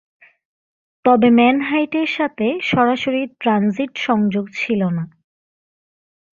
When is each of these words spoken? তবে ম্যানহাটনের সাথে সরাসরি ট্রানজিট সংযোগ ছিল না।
তবে 1.05 1.27
ম্যানহাটনের 1.31 2.09
সাথে 2.09 2.47
সরাসরি 2.61 3.21
ট্রানজিট 3.39 3.91
সংযোগ 3.97 4.45
ছিল 4.55 4.81
না। 4.89 5.03